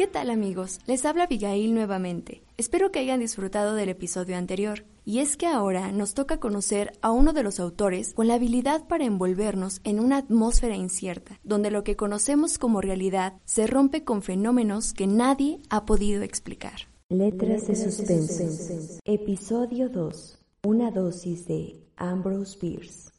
[0.00, 0.78] ¿Qué tal amigos?
[0.86, 2.42] Les habla Abigail nuevamente.
[2.56, 4.86] Espero que hayan disfrutado del episodio anterior.
[5.04, 8.88] Y es que ahora nos toca conocer a uno de los autores con la habilidad
[8.88, 14.22] para envolvernos en una atmósfera incierta, donde lo que conocemos como realidad se rompe con
[14.22, 16.88] fenómenos que nadie ha podido explicar.
[17.10, 19.00] Letras de suspense.
[19.04, 20.38] Episodio 2.
[20.66, 23.10] Una dosis de Ambrose Bierce.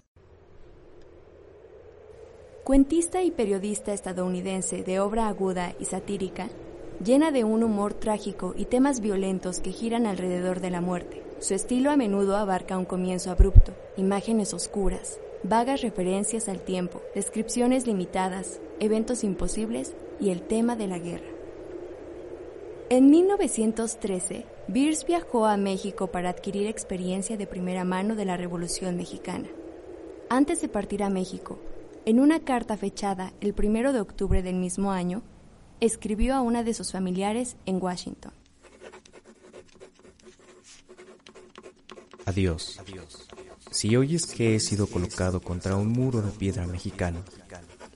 [2.64, 6.50] Cuentista y periodista estadounidense de obra aguda y satírica,
[7.04, 11.24] llena de un humor trágico y temas violentos que giran alrededor de la muerte.
[11.40, 17.88] Su estilo a menudo abarca un comienzo abrupto, imágenes oscuras, vagas referencias al tiempo, descripciones
[17.88, 21.28] limitadas, eventos imposibles y el tema de la guerra.
[22.90, 28.98] En 1913, Bierce viajó a México para adquirir experiencia de primera mano de la Revolución
[28.98, 29.48] Mexicana.
[30.30, 31.58] Antes de partir a México,
[32.06, 35.24] en una carta fechada el 1 de octubre del mismo año,
[35.82, 38.32] escribió a una de sus familiares en Washington.
[42.26, 42.80] Adiós.
[43.72, 47.24] Si oyes que he sido colocado contra un muro de piedra mexicano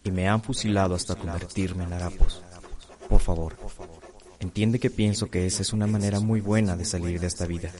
[0.03, 2.41] y me han fusilado hasta convertirme en harapos,
[3.07, 3.55] por favor,
[4.39, 7.71] entiende que pienso que esa es una manera muy buena de salir de esta vida.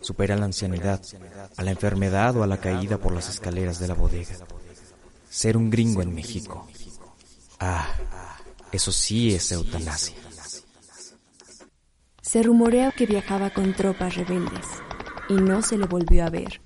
[0.00, 1.02] Supera la ancianidad,
[1.56, 4.36] a la enfermedad o a la caída por las escaleras de la bodega.
[5.28, 6.66] Ser un gringo en México.
[7.60, 7.88] Ah,
[8.72, 10.16] eso sí es eutanasia.
[12.20, 14.66] Se rumorea que viajaba con tropas rebeldes
[15.28, 16.60] y no se le volvió a ver.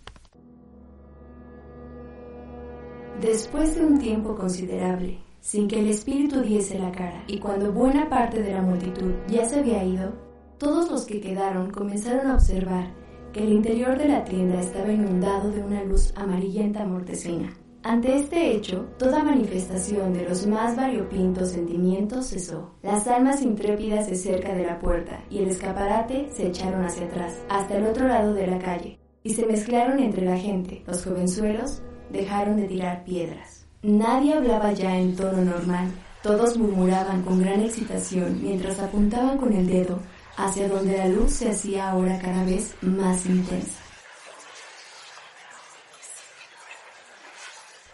[3.20, 8.08] Después de un tiempo considerable, sin que el espíritu diese la cara, y cuando buena
[8.08, 10.12] parte de la multitud ya se había ido,
[10.58, 12.92] todos los que quedaron comenzaron a observar
[13.32, 17.56] que el interior de la tienda estaba inundado de una luz amarillenta mortecina.
[17.84, 22.76] Ante este hecho, toda manifestación de los más variopintos sentimientos cesó.
[22.80, 27.42] Las almas intrépidas de cerca de la puerta y el escaparate se echaron hacia atrás,
[27.48, 30.84] hasta el otro lado de la calle, y se mezclaron entre la gente.
[30.86, 33.66] Los jovenzuelos dejaron de tirar piedras.
[33.82, 35.90] Nadie hablaba ya en tono normal.
[36.22, 39.98] Todos murmuraban con gran excitación mientras apuntaban con el dedo
[40.36, 43.81] hacia donde la luz se hacía ahora cada vez más intensa.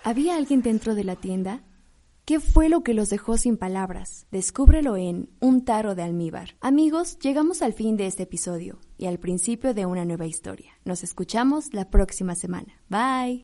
[0.04, 1.62] ¿Había alguien dentro de la tienda?
[2.25, 4.26] ¿Qué fue lo que los dejó sin palabras?
[4.31, 6.56] Descúbrelo en Un taro de almíbar.
[6.60, 10.72] Amigos, llegamos al fin de este episodio y al principio de una nueva historia.
[10.84, 12.82] Nos escuchamos la próxima semana.
[12.88, 13.37] Bye.